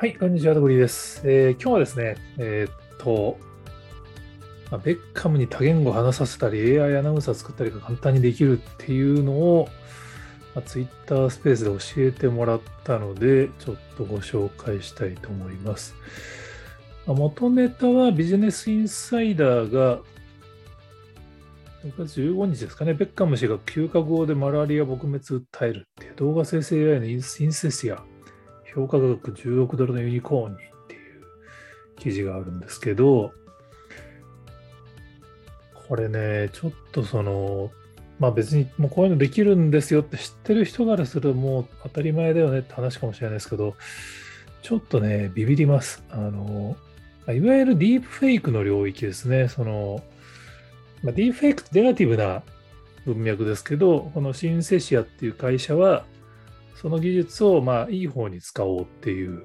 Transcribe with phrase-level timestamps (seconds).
[0.00, 1.20] はい、こんにちは、ドブリーです。
[1.24, 3.36] えー今日はですね、えーっと、
[4.70, 9.68] まあベッカムに多言語話させたり、AI アナウンサー作ったりが簡単にできるっていうのを、
[10.54, 11.64] まあ、Twitter スペース
[11.98, 15.94] で教えてもらったので、ちょっとご紹介したいと思います。
[17.06, 19.98] まあ元ネタはビジネスインサイダーが、
[21.84, 28.02] 6月15日ですかね、ベッカム氏が9カ国でマラリア撲滅訴えるっていう動画生成 AI のインインセシア、
[28.74, 31.22] 評価額10億ドルのユニコーンにっていう
[31.96, 33.32] 記事があるんですけど、
[35.88, 37.70] これね、ちょっとその、
[38.18, 43.74] まあ別にもうこういうのできるんですよって知ってる人からするともう当たり前だよねって話かもしれないですけど、
[44.62, 46.04] ちょっとね、ビビります。
[46.10, 46.76] あの、
[47.26, 49.48] いわゆるディープフェイクの領域ですね。
[49.48, 50.02] その、
[51.02, 52.42] まあ、ディープフェイクってネガティブな
[53.06, 56.04] 文脈ですけど、このシンセシアっていう会社は、
[56.80, 59.42] その技術をまあいい方に使おうっていう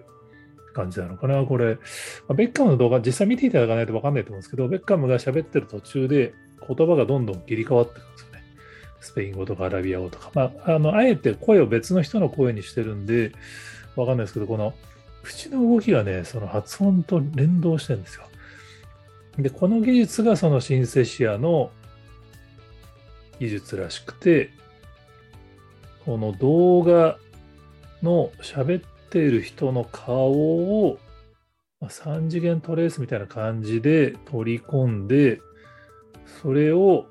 [0.73, 1.43] 感じなのかな。
[1.43, 1.77] これ、
[2.35, 6.33] ベッカムの動画、実際見ていただかないと分かんないと思うんですけど、ベッカムが喋ってる途中で
[6.67, 8.43] 言葉がどんどん切り替わってくるんですよね。
[9.01, 10.31] スペイン語とかアラビア語とか。
[10.33, 13.31] まあ、あの、あえて声を別の人の声にしてるんで、
[13.95, 14.73] 分かんないですけど、この
[15.23, 18.23] 口の動きがね、その発音と連動してるんですよ。
[19.37, 21.71] で、この技術がそのシンセシアの
[23.39, 24.51] 技術らしくて、
[26.05, 27.17] この動画
[28.05, 30.97] の喋っている人の顔を、
[31.81, 35.41] 3次元トレースみたいな感じで取り込んで、
[36.41, 37.07] それを、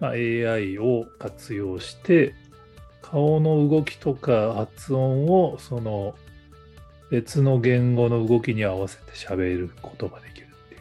[0.00, 2.34] まあ、AI を活用して、
[3.02, 6.14] 顔の動きとか発音をその
[7.10, 10.80] 別の言語の動きに合わせて喋ることができるっていう。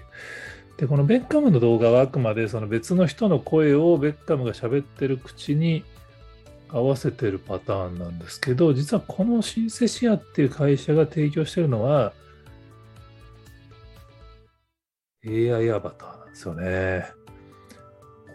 [0.77, 5.83] で、このベッカムの動画はあくまでその別の人の声をベッカムが喋ってる口に
[6.69, 12.13] 合わせてるパターンなんですけど、実はこのシンセシアっていう会社が提供してるのは
[15.25, 17.05] AI アバターなんですよね。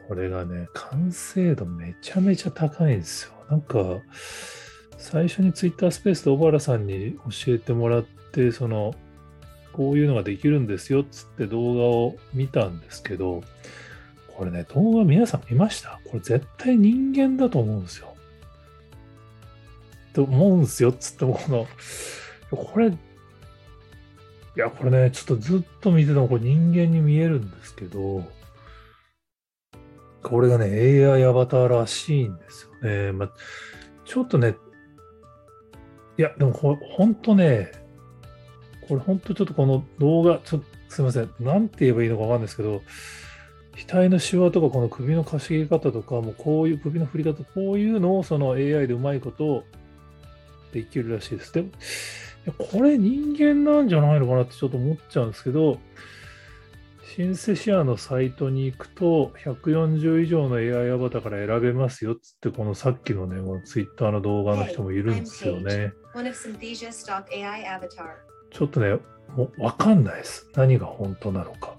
[0.08, 3.32] これがね、完成度めちゃめちゃ高いんですよ。
[3.48, 3.78] なんか、
[4.98, 7.12] 最初に Twitter スペースで小原さんに
[7.44, 8.94] 教えてもらって、その、
[9.72, 13.42] こういうのができるんですよっつって動画を見たんですけど、
[14.36, 15.98] これね、動画皆さん見ました？
[16.04, 18.11] これ絶対人間だと思うんですよ。
[20.12, 21.66] と思うんですよっつっても、この、
[22.56, 22.92] これ、い
[24.56, 28.24] や、これね、ちょっとずっと見ててもこれ人間に見えるんですけど、
[30.22, 30.66] これがね、
[31.06, 33.12] AI アバターらしいんですよね。
[33.12, 33.30] まあ、
[34.04, 34.56] ちょっとね、
[36.18, 37.72] いや、でもほほんとね、
[38.86, 42.82] これほんとちょっとこの動画、ちょっとすいません、なんて言えばいいのかわかんないですけど、
[43.86, 49.64] 額のシワとかこの首のかしげ方とか、もこういう首の振り方、こういうのをその AI でうまいことを
[50.72, 51.52] できるらしいです。
[51.52, 51.70] でも、
[52.58, 55.78] これ人間なんじゃないのかなってちょっと思っちゃうんですけど、
[57.14, 65.92] シンセシアのサイトに行くと、140以上の AI アバターから選べますよっつって、このさっきのね、このツイッターの動画の人もいるんですよね。
[68.50, 68.98] ちょっとね、
[69.36, 70.48] もうわかんないです。
[70.54, 71.76] 何が本当なのか。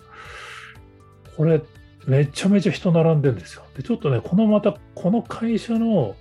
[1.36, 1.62] これ、
[2.06, 3.64] めちゃめちゃ人並んでるんですよ。
[3.76, 6.16] で、ちょっとね、このまた、この会社の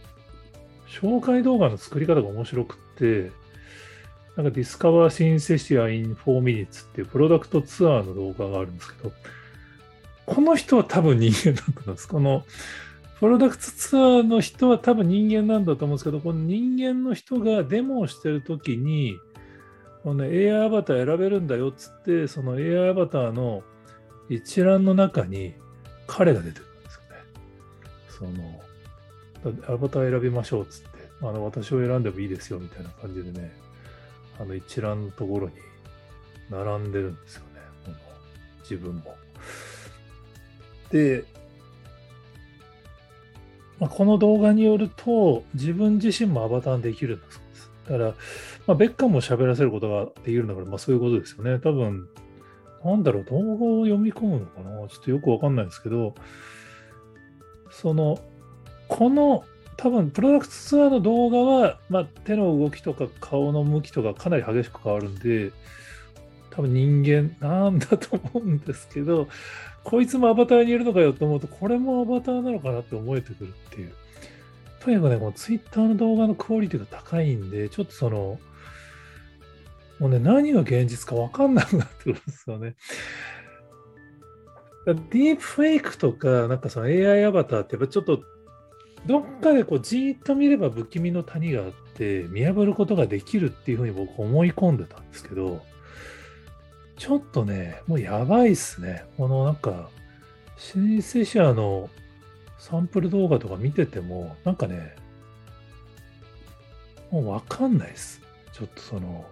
[0.89, 3.31] 紹介動画の作り方が面白くって、
[4.37, 9.13] なんか Discover Synthesia in 4 Minutes っていうプロダクトツアーの動画があるんですけど、
[10.27, 12.09] この人は多分人間だと思います。
[12.09, 12.45] この
[13.21, 19.17] プロダクトツアーの人は多分人間なんだと思うんですけど、この人間の人がデモをしてるときに、
[20.03, 23.63] この AI アバター選べるんだよっつって、その AI アバターの
[24.29, 25.55] 一覧の中に
[26.07, 28.35] 彼が出てくるんですよね。
[28.35, 28.62] その、
[29.45, 30.89] アバター選びましょうっつって、
[31.21, 33.53] あの私を選んでもいいですよみたいな感じでね、
[34.41, 35.55] あの一覧のところに
[36.51, 37.49] 並んでるんですよね。
[38.61, 39.17] 自分も。
[40.91, 41.25] で、
[43.81, 47.71] まあ、この動画によると、自分自身もアバターできるんだそうです。
[47.87, 48.15] だから、
[48.69, 51.59] まあ、ベッカムを喋らせることができるんだから、まあそういうことですよね。
[51.59, 52.09] 多分、
[52.85, 54.87] なんだろう、動画を読み込むのかな？
[54.89, 56.15] ちょっとよくわかんないですけど、
[57.71, 58.19] その、
[58.93, 59.45] この、
[59.79, 65.51] 多分、プロダクトツアーの動画は、まあ、手の動きとか顔の向きとかかなり激しく変わるんで、
[66.51, 69.29] 多分人間なんだと思うんですけど、
[69.83, 73.95] こいつもアバターにいるのかよと思うと、これもアバターなのかなって思えてくるっていう。
[74.81, 78.39] とにかくね、このツイッターの動画のクオリティが高いんで、ちょっとその、
[79.99, 82.75] もうね、何が現実か分かんなくなってくるんですよね。
[84.85, 88.23] ディープフェイクとか、なんかその AI アバターってやっぱちょっと
[89.07, 95.63] どっかでこうじーっと見れば不気味の谷があって見破ることができるっていうふうに僕思い込んでたんですけど
[96.97, 99.05] ちょっとねもうやばいっすね。
[99.17, 99.91] このなんか
[100.57, 101.91] シンセシアの
[102.59, 104.95] サンプル動画とか見ててもなんかね
[107.11, 108.21] もうわかんないっす。
[108.53, 109.27] ちょっとその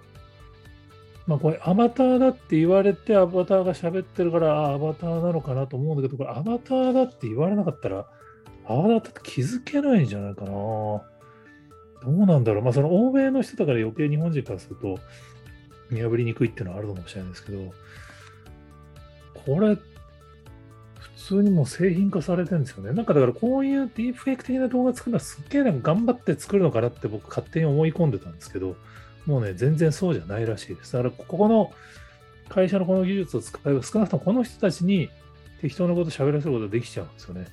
[1.28, 8.06] まあこれアバターだって言われてアバターが喋ってるからアバターなのかなと思うんだけどこれアバターだって言われなかったら
[8.70, 10.50] ああだって気づけないんじゃないかな。
[10.50, 11.02] ど
[12.06, 12.62] うなんだろう。
[12.62, 14.98] まあ、その欧米の人だから余計日本人からすると
[15.90, 17.72] 見破りにくいっていうのはあるのかもしれないですけど、
[19.44, 19.82] これ、普
[21.16, 22.92] 通にもう製品化されてるんですよね。
[22.92, 28.76] なんかだからこういうディープフェイク的な動画作るのはすっげえなんか頑張って作るのかなって僕勝手に思い込んでたんですけど、
[29.26, 30.92] もうね、全然そうじゃないらしいです。
[30.92, 31.72] だからここの
[32.48, 35.10] 会社のこの技術を使えば少なくともこの人たちに
[35.60, 37.46] 適当なこと喋らせることができちゃうんですよね。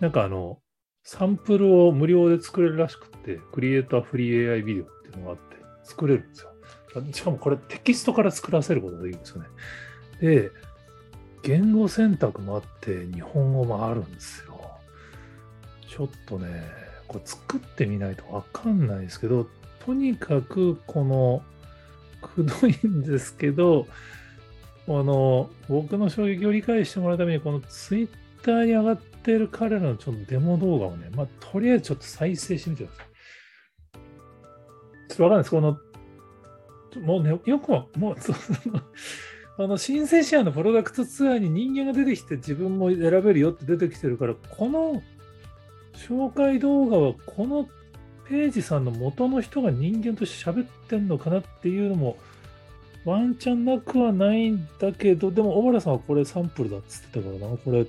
[0.00, 0.60] なんかあの、
[1.02, 6.50] サンプルを無料で作れるらしくて、クリエイターフリー AI ビデオっていうのがあって作れるんですよ。
[7.12, 9.48] しかもこれテキストから作らせることができるんですよね。
[10.20, 10.50] で、
[11.42, 14.78] 言語選択もあって、日本語もあるんですよ。
[15.88, 16.64] ちょっとね、
[17.06, 19.46] これ作ってみないとわかんないですけど、
[19.84, 21.42] とにかくこの、
[22.20, 23.86] くどいんですけど、
[24.88, 28.08] あの、僕の衝撃を理解してもらうために、このツイッ
[28.42, 33.06] ターに上がってる彼らのちょっとデモ動画をね、まあ、とりあえずちょっと再生してみてください。
[35.08, 35.50] ちょっとわかんないです。
[35.50, 35.78] この、
[37.02, 38.16] もうね、よくも、もう、
[39.58, 45.02] あの、シンセシアのプロダクトツアーに人間が出てきて自分も選べるよって出てきてるから、この
[45.94, 47.68] 紹介動画はこの
[48.28, 52.16] ページさんの元の人が人間として喋ってんのかなっていうのも
[53.04, 57.86] ワンチャンなくはないんだけど、でも小原さんはこれサンプルだっつってたからな、これ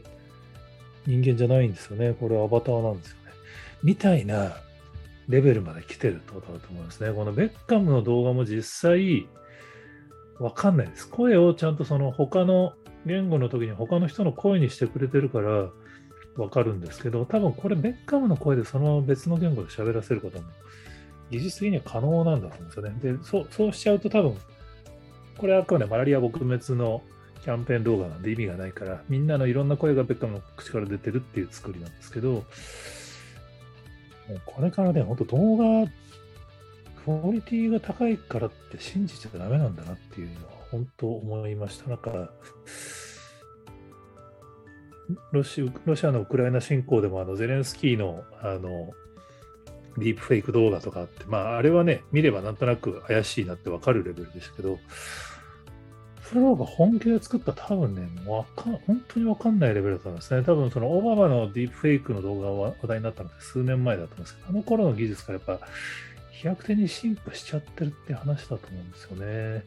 [1.07, 2.13] 人間じゃないんですよね。
[2.19, 3.31] これアバターなんですよね。
[3.81, 4.57] みたいな
[5.27, 7.12] レベルまで来てるってことだと思いますね。
[7.13, 9.27] このベッカムの動画も実際、
[10.39, 11.09] わかんないです。
[11.09, 12.74] 声をちゃんとその他の
[13.06, 15.69] 言語の時に他の人の声にしてくれてるから
[16.36, 20.45] わかるんですけど、多分これベッカムの声でその別の言語で喋らせることも
[21.31, 23.18] 技術的には可能なんだと思うんですよね。
[23.18, 24.38] で、そうそうしちゃうと多分、
[25.38, 27.01] これはあくまでマラリア撲滅の
[27.44, 32.44] キャンペーン動画なんで意味がないから、みんなのいろんな声がベッカムの口から出てるっていう作りなんですけど、もう
[34.45, 35.92] これからね、本当動画、
[37.06, 41.89] クオリティが高いからって信じちゃダメなんだなっていうのは本当思いました。
[41.89, 42.31] なんか、
[45.31, 48.92] ロシロシアのウクライナ侵攻でもあのゼレンスキーのあの
[49.98, 54.80] ディープフェイク動画とかあって、まあ、あれはね、見ればなんとなく怪しいなってわかるレベルですけど、
[56.29, 60.44] プロが本気で作った多分ね、わかん本当にわかんないレベルだったんですね。
[60.44, 65.59] 多分そのオバマのディープフェイクの動画が話題になったのって数年前だったんですけど、あの頃の技術がやっぱ
[66.31, 69.63] 飛躍的に進歩しちゃってるって話だと思うんですよね。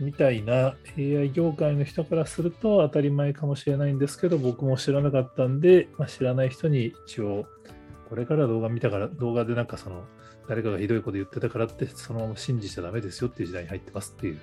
[0.00, 7.46] みたいな AI 業界の人からすると当たり前かもしれないんですけど、僕も知らなかったんで、まあ、知らない人に一応、
[8.08, 10.04] これから動画見たから、動画でなんかその、
[10.48, 14.38] 誰かがひどいこと言ってたからって、そのまま信じちゃダメですよっていう時代に入ってますっていう、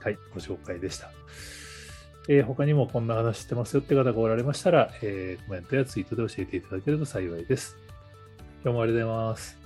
[0.00, 1.10] はい、ご紹介でした。
[2.28, 7.76] えー、他にもこんな話してますよって方がおられましたら、えー、コメントやツイートで教えていただけると幸いです。
[8.62, 9.57] 今日もありがとうございます。